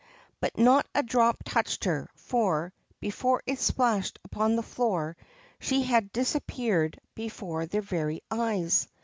[0.39, 5.15] But not a drop touched her, for, before it splashed upon the floor,
[5.59, 8.87] she had disappeared before their very eyes.